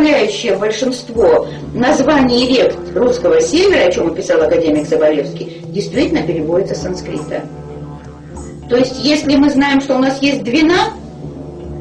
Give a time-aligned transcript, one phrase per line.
[0.00, 7.42] подавляющее большинство названий рек русского севера, о чем писал академик Заболевский, действительно переводится с санскрита.
[8.70, 10.94] То есть, если мы знаем, что у нас есть Двина,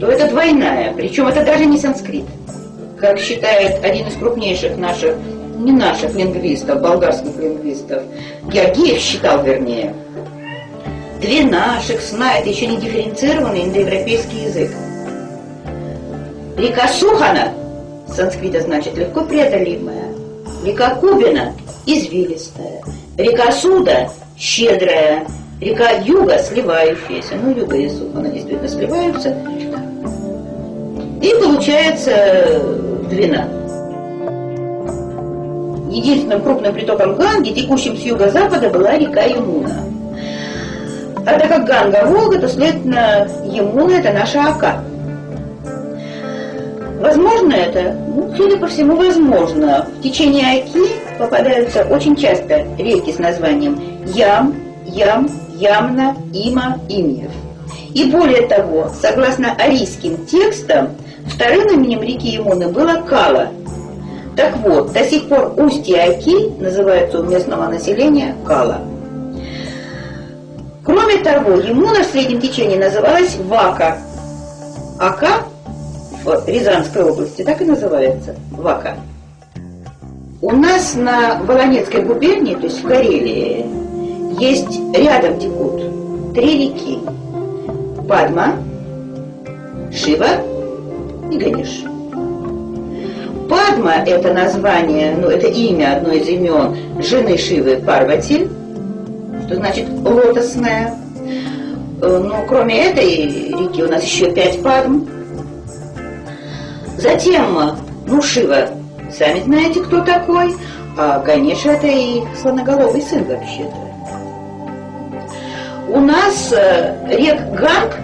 [0.00, 2.24] то это двойная, причем это даже не санскрит.
[2.98, 5.16] Как считает один из крупнейших наших,
[5.58, 8.02] не наших лингвистов, болгарских лингвистов,
[8.50, 9.94] Георгиев считал, вернее,
[11.20, 14.70] Двина, Шексна– это еще не дифференцированный индоевропейский язык.
[16.56, 17.52] Река Сухана,
[18.14, 20.14] санскрита значит легко преодолимая.
[20.64, 21.52] Река Кубина–
[21.86, 22.82] извилистая.
[23.16, 25.26] Река Суда– щедрая.
[25.60, 27.34] Река Юга– сливающаяся.
[27.42, 29.36] Ну, Юга и Сухана действительно сливаются.
[31.22, 32.62] И получается
[33.08, 33.48] Двина.
[35.90, 39.82] Единственным крупным притоком Ганги, текущим с юго-запада, была река Ямуна.
[41.24, 44.84] А так как Ганга Волга, то, следовательно, Ямуна– это наша Ака.
[47.06, 47.92] Возможно это?
[47.92, 49.86] Ну, судя по всему, возможно.
[49.96, 57.30] В течение Оки попадаются очень часто реки с названием Ям, Ям, Ямна, Има, Имьев.
[57.94, 63.50] И более того, согласно арийским текстам, вторым именем реки Ямуны было Кала.
[64.36, 68.80] Так вот, до сих пор устье Оки называется у местного населения Кала.
[70.84, 73.98] Кроме того, Ямуна в среднем течении называлась Вака.
[74.98, 75.42] Ака
[76.26, 78.96] в Рязанской области, так и называется, Вака.
[80.42, 83.64] У нас на Волонецкой губернии, то есть в Карелии,
[84.38, 86.98] есть рядом текут три реки.
[88.08, 88.56] Падма,
[89.92, 90.42] Шива
[91.32, 91.84] и Ганиш.
[93.48, 98.48] Падма– это название, ну, это имя, одно из имен жены Шивы Парвати,
[99.46, 100.94] что значит лотосная.
[102.00, 105.06] Но кроме этой реки у нас еще пять падм.
[106.98, 107.58] Затем,
[108.06, 108.68] ну, Шива,
[109.10, 110.54] сами знаете, кто такой,
[110.96, 113.76] а Ганеша это и слоноголовый сын вообще-то.
[115.88, 117.96] У нас э, рек Ганг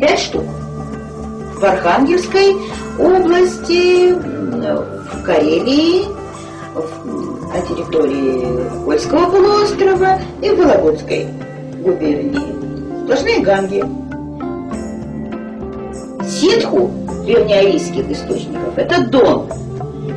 [0.00, 0.44] пять штук.
[0.44, 2.56] В Архангельской
[2.98, 6.04] области, в Карелии,
[6.74, 11.28] на территории Кольского полуострова и Вологодской
[11.78, 13.04] губернии.
[13.04, 14.01] Сплошные ганги.
[16.42, 16.90] Ситху
[17.24, 19.46] древнеарийских источников– это Дон.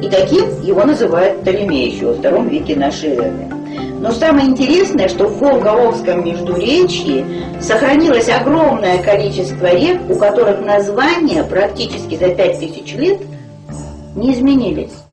[0.02, 3.48] И таким его называют Птолемей еще во втором веке нашей эры.
[4.00, 7.28] Но самое интересное, что в Волго-Овском междуречье
[7.62, 13.22] сохранилось огромное количество рек, у которых названия практически за пять тысяч лет
[14.16, 15.05] не изменились.